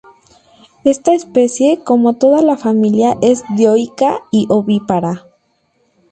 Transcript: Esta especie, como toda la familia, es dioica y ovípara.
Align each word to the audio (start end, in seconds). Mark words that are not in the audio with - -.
Esta 0.83 1.13
especie, 1.13 1.83
como 1.83 2.15
toda 2.15 2.41
la 2.41 2.57
familia, 2.57 3.19
es 3.21 3.43
dioica 3.55 4.21
y 4.31 4.47
ovípara. 4.49 5.27